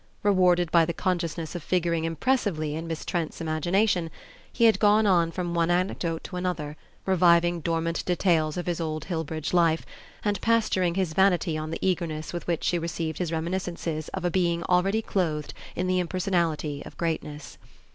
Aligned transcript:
Rewarded 0.23 0.71
by 0.71 0.83
the 0.83 0.95
consciousness 0.95 1.53
of 1.53 1.61
figuring 1.61 2.05
impressively 2.05 2.73
in 2.73 2.87
Miss 2.87 3.05
Trent's 3.05 3.39
imagination 3.39 4.09
he 4.51 4.63
had 4.65 4.79
gone 4.79 5.05
on 5.05 5.29
from 5.31 5.53
one 5.53 5.69
anecdote 5.69 6.23
to 6.23 6.37
another, 6.37 6.75
reviving 7.05 7.59
dormant 7.59 8.03
details 8.05 8.57
of 8.57 8.65
his 8.65 8.81
old 8.81 9.05
Hillbridge 9.05 9.53
life, 9.53 9.85
and 10.25 10.41
pasturing 10.41 10.95
his 10.95 11.13
vanity 11.13 11.55
on 11.55 11.69
the 11.69 11.77
eagerness 11.87 12.33
with 12.33 12.47
which 12.47 12.63
she 12.63 12.79
received 12.79 13.19
his 13.19 13.31
reminiscences 13.31 14.07
of 14.09 14.25
a 14.25 14.31
being 14.31 14.63
already 14.63 15.03
clothed 15.03 15.53
in 15.75 15.85
the 15.85 15.99
impersonality 15.99 16.81
of 16.83 16.97
greatness. 16.97 17.59